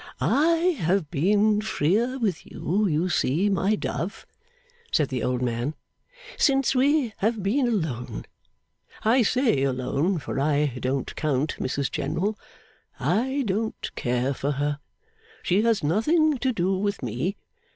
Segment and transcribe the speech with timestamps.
[0.19, 4.25] 'I have been freer with you, you see, my dove,'
[4.91, 5.75] said the old man,
[6.39, 8.25] 'since we have been alone.
[9.03, 12.35] I say, alone, for I don't count Mrs General;
[12.99, 14.79] I don't care for her;
[15.43, 17.35] she has nothing to do with me.